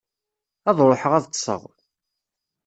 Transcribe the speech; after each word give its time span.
Ad 0.69 0.77
ruḥeɣ 0.87 1.13
ad 1.15 1.25
ṭṭseɣ. 1.29 1.61